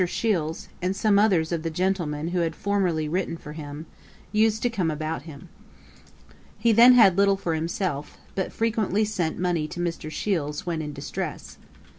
Shiels, 0.07 0.67
and 0.81 0.95
some 0.95 1.19
others 1.19 1.51
of 1.51 1.61
the 1.61 1.69
gentlemen 1.69 2.29
who 2.29 2.39
had 2.39 2.55
formerly 2.55 3.07
written 3.07 3.37
for 3.37 3.53
him, 3.53 3.85
used 4.31 4.63
to 4.63 4.69
come 4.71 4.89
about 4.89 5.29
him. 5.29 5.47
He 6.57 6.73
had 6.73 6.75
then 6.75 7.15
little 7.15 7.37
for 7.37 7.53
himself, 7.53 8.17
but 8.33 8.51
frequently 8.51 9.05
sent 9.05 9.37
money 9.37 9.67
to 9.67 9.79
Mr. 9.79 10.09
Shiels 10.09 10.61
when 10.65 10.81
in 10.81 10.91
distress. 10.91 11.59